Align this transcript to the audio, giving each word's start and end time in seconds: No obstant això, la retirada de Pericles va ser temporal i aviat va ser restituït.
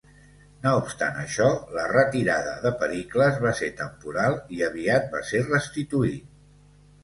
No 0.61 0.69
obstant 0.77 1.19
això, 1.23 1.49
la 1.75 1.83
retirada 1.91 2.55
de 2.65 2.73
Pericles 2.81 3.39
va 3.45 3.53
ser 3.61 3.71
temporal 3.85 4.41
i 4.59 4.67
aviat 4.73 5.09
va 5.15 5.25
ser 5.33 5.47
restituït. 5.55 6.29